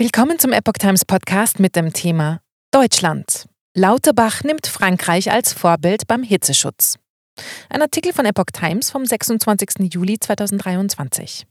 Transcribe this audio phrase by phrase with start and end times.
[0.00, 3.44] Willkommen zum Epoch Times Podcast mit dem Thema Deutschland.
[3.76, 6.96] Lauterbach nimmt Frankreich als Vorbild beim Hitzeschutz.
[7.68, 9.92] Ein Artikel von Epoch Times vom 26.
[9.92, 11.44] Juli 2023.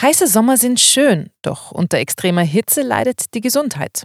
[0.00, 4.04] Heiße Sommer sind schön, doch unter extremer Hitze leidet die Gesundheit.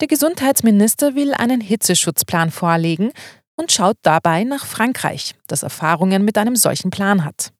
[0.00, 3.10] Der Gesundheitsminister will einen Hitzeschutzplan vorlegen
[3.56, 7.50] und schaut dabei nach Frankreich, das Erfahrungen mit einem solchen Plan hat.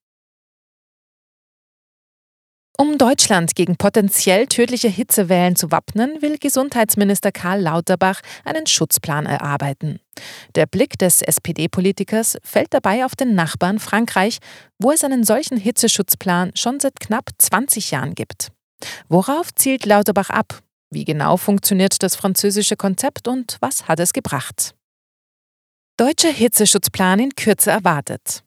[2.78, 9.98] Um Deutschland gegen potenziell tödliche Hitzewellen zu wappnen, will Gesundheitsminister Karl Lauterbach einen Schutzplan erarbeiten.
[10.54, 14.38] Der Blick des SPD-Politikers fällt dabei auf den Nachbarn Frankreich,
[14.78, 18.48] wo es einen solchen Hitzeschutzplan schon seit knapp 20 Jahren gibt.
[19.08, 20.60] Worauf zielt Lauterbach ab?
[20.90, 24.74] Wie genau funktioniert das französische Konzept und was hat es gebracht?
[25.96, 28.42] Deutscher Hitzeschutzplan in Kürze erwartet.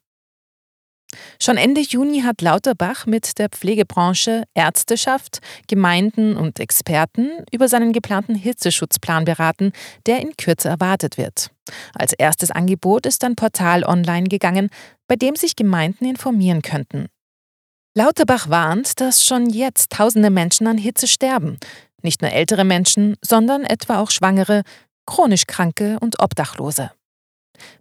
[1.42, 8.34] Schon Ende Juni hat Lauterbach mit der Pflegebranche, Ärzteschaft, Gemeinden und Experten über seinen geplanten
[8.34, 9.72] Hitzeschutzplan beraten,
[10.06, 11.50] der in Kürze erwartet wird.
[11.94, 14.70] Als erstes Angebot ist ein Portal online gegangen,
[15.08, 17.06] bei dem sich Gemeinden informieren könnten.
[17.96, 21.58] Lauterbach warnt, dass schon jetzt tausende Menschen an Hitze sterben.
[22.02, 24.62] Nicht nur ältere Menschen, sondern etwa auch Schwangere,
[25.06, 26.92] chronisch Kranke und Obdachlose.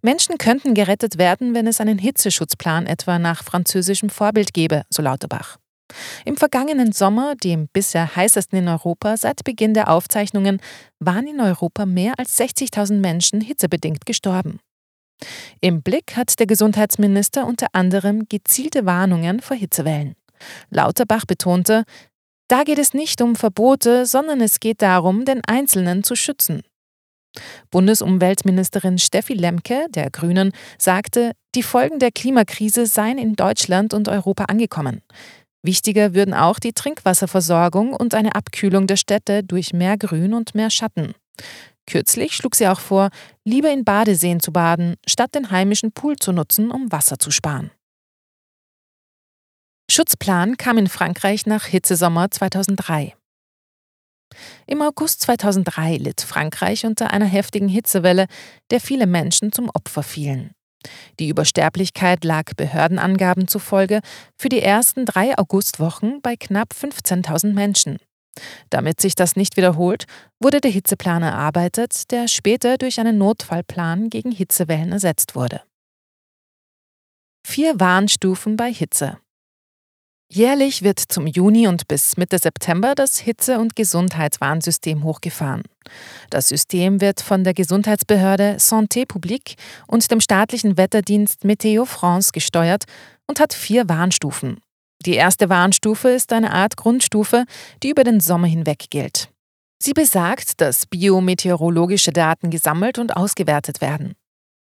[0.02, 5.58] Menschen könnten gerettet werden, wenn es einen Hitzeschutzplan etwa nach französischem Vorbild gäbe, so Lauterbach.
[6.26, 10.62] Im vergangenen Sommer, dem bisher heißesten in Europa seit Beginn der Aufzeichnungen,
[11.00, 14.60] waren in Europa mehr als 60.000 Menschen hitzebedingt gestorben.
[15.62, 20.16] Im Blick hat der Gesundheitsminister unter anderem gezielte Warnungen vor Hitzewellen.
[20.70, 21.84] Lauterbach betonte,
[22.48, 26.64] da geht es nicht um Verbote, sondern es geht darum, den Einzelnen zu schützen.
[27.72, 34.46] Bundesumweltministerin Steffi Lemke der Grünen sagte, die Folgen der Klimakrise seien in Deutschland und Europa
[34.46, 35.02] angekommen.
[35.62, 40.70] Wichtiger würden auch die Trinkwasserversorgung und eine Abkühlung der Städte durch mehr Grün und mehr
[40.70, 41.14] Schatten.
[41.86, 43.10] Kürzlich schlug sie auch vor,
[43.44, 47.72] lieber in Badeseen zu baden, statt den heimischen Pool zu nutzen, um Wasser zu sparen.
[49.92, 53.16] Schutzplan kam in Frankreich nach Hitzesommer 2003.
[54.68, 58.28] Im August 2003 litt Frankreich unter einer heftigen Hitzewelle,
[58.72, 60.52] der viele Menschen zum Opfer fielen.
[61.20, 64.00] Die Übersterblichkeit lag Behördenangaben zufolge
[64.38, 67.98] für die ersten drei Augustwochen bei knapp 15.000 Menschen.
[68.70, 70.06] Damit sich das nicht wiederholt,
[70.40, 75.62] wurde der Hitzeplan erarbeitet, der später durch einen Notfallplan gegen Hitzewellen ersetzt wurde.
[77.46, 79.18] Vier Warnstufen bei Hitze.
[80.32, 85.64] Jährlich wird zum Juni und bis Mitte September das Hitze- und Gesundheitswarnsystem hochgefahren.
[86.30, 89.56] Das System wird von der Gesundheitsbehörde Santé Publique
[89.88, 92.84] und dem staatlichen Wetterdienst Météo France gesteuert
[93.26, 94.60] und hat vier Warnstufen.
[95.04, 97.46] Die erste Warnstufe ist eine Art Grundstufe,
[97.82, 99.30] die über den Sommer hinweg gilt.
[99.82, 104.14] Sie besagt, dass biometeorologische Daten gesammelt und ausgewertet werden.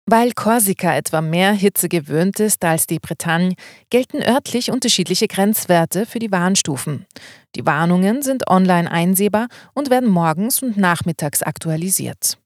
[0.08, 3.56] Weil Korsika etwa mehr Hitze gewöhnt ist als die Bretagne,
[3.90, 7.06] gelten örtlich unterschiedliche Grenzwerte für die Warnstufen.
[7.56, 12.38] Die Warnungen sind online einsehbar und werden morgens und nachmittags aktualisiert.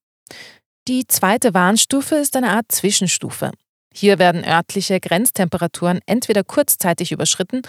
[0.89, 3.51] Die zweite Warnstufe ist eine Art Zwischenstufe.
[3.93, 7.61] Hier werden örtliche Grenztemperaturen entweder kurzzeitig überschritten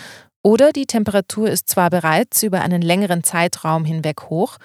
[0.42, 4.58] oder die Temperatur ist zwar bereits über einen längeren Zeitraum hinweg hoch,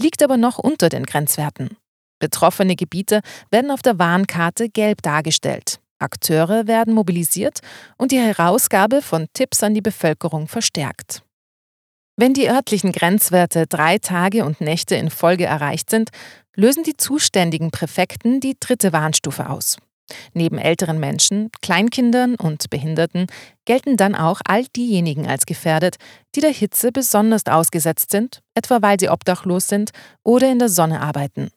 [0.00, 1.76] liegt aber noch unter den Grenzwerten.
[2.22, 5.80] Betroffene Gebiete werden auf der Warnkarte gelb dargestellt.
[5.98, 7.58] Akteure werden mobilisiert
[7.98, 11.24] und die Herausgabe von Tipps an die Bevölkerung verstärkt.
[12.16, 16.10] Wenn die örtlichen Grenzwerte drei Tage und Nächte in Folge erreicht sind,
[16.54, 19.78] lösen die zuständigen Präfekten die dritte Warnstufe aus.
[20.32, 23.26] Neben älteren Menschen, Kleinkindern und Behinderten
[23.64, 25.96] gelten dann auch all diejenigen als gefährdet,
[26.36, 29.90] die der Hitze besonders ausgesetzt sind, etwa weil sie obdachlos sind
[30.22, 31.50] oder in der Sonne arbeiten.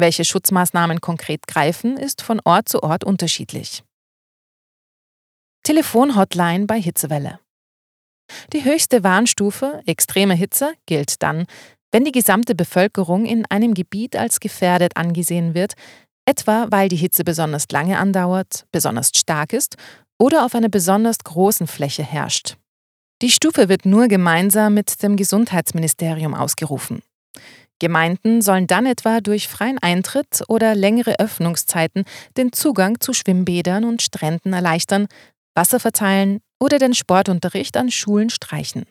[0.00, 3.84] Welche Schutzmaßnahmen konkret greifen, ist von Ort zu Ort unterschiedlich.
[5.62, 7.38] Telefonhotline bei Hitzewelle.
[8.54, 11.44] Die höchste Warnstufe, extreme Hitze, gilt dann,
[11.92, 15.74] wenn die gesamte Bevölkerung in einem Gebiet als gefährdet angesehen wird,
[16.24, 19.76] etwa weil die Hitze besonders lange andauert, besonders stark ist
[20.18, 22.56] oder auf einer besonders großen Fläche herrscht.
[23.20, 27.02] Die Stufe wird nur gemeinsam mit dem Gesundheitsministerium ausgerufen.
[27.80, 32.04] Gemeinden sollen dann etwa durch freien Eintritt oder längere Öffnungszeiten
[32.36, 35.08] den Zugang zu Schwimmbädern und Stränden erleichtern,
[35.56, 38.84] Wasser verteilen oder den Sportunterricht an Schulen streichen.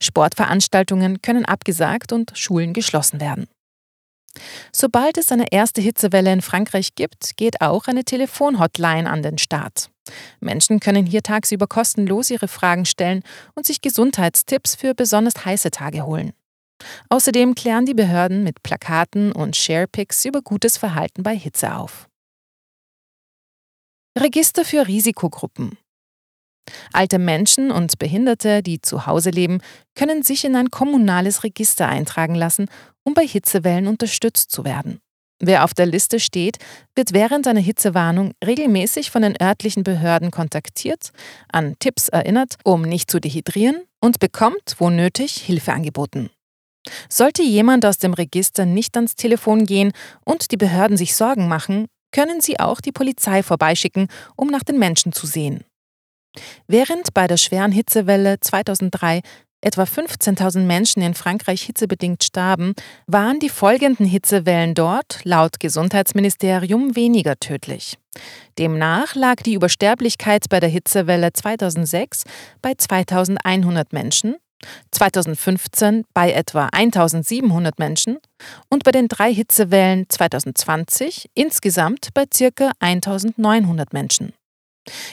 [0.00, 3.48] Sportveranstaltungen können abgesagt und Schulen geschlossen werden.
[4.72, 9.90] Sobald es eine erste Hitzewelle in Frankreich gibt, geht auch eine Telefonhotline an den Start.
[10.40, 13.22] Menschen können hier tagsüber kostenlos ihre Fragen stellen
[13.54, 16.32] und sich Gesundheitstipps für besonders heiße Tage holen.
[17.08, 22.08] Außerdem klären die Behörden mit Plakaten und Sharepics über gutes Verhalten bei Hitze auf.
[24.18, 25.76] Register für Risikogruppen.
[26.92, 29.60] Alte Menschen und Behinderte, die zu Hause leben,
[29.94, 32.68] können sich in ein kommunales Register eintragen lassen,
[33.04, 35.00] um bei Hitzewellen unterstützt zu werden.
[35.40, 36.58] Wer auf der Liste steht,
[36.94, 41.10] wird während einer Hitzewarnung regelmäßig von den örtlichen Behörden kontaktiert,
[41.48, 46.30] an Tipps erinnert, um nicht zu dehydrieren und bekommt, wo nötig, Hilfe angeboten.
[47.08, 49.92] Sollte jemand aus dem Register nicht ans Telefon gehen
[50.24, 54.78] und die Behörden sich Sorgen machen, können sie auch die Polizei vorbeischicken, um nach den
[54.78, 55.64] Menschen zu sehen.
[56.66, 59.20] Während bei der schweren Hitzewelle 2003
[59.64, 62.74] etwa 15.000 Menschen in Frankreich hitzebedingt starben,
[63.06, 67.98] waren die folgenden Hitzewellen dort laut Gesundheitsministerium weniger tödlich.
[68.58, 72.24] Demnach lag die Übersterblichkeit bei der Hitzewelle 2006
[72.62, 74.36] bei 2100 Menschen,
[74.90, 78.18] 2015 bei etwa 1700 Menschen
[78.68, 82.72] und bei den drei Hitzewellen 2020 insgesamt bei ca.
[82.80, 84.32] 1900 Menschen.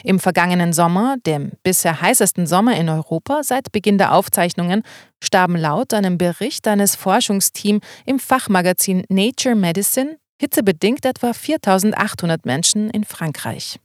[0.04, 4.84] Im vergangenen Sommer, dem bisher heißesten Sommer in Europa seit Beginn der Aufzeichnungen,
[5.24, 13.06] starben laut einem Bericht eines Forschungsteams im Fachmagazin Nature Medicine hitzebedingt etwa 4800 Menschen in
[13.06, 13.80] Frankreich.